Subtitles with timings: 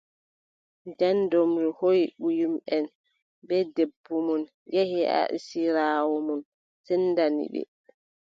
[0.89, 2.85] Nden doombru hooʼi ɓiyumʼen
[3.47, 4.41] bee debbo mum,
[4.73, 6.41] yehi haa esiraawo mum,
[6.85, 7.61] sendani ɓe.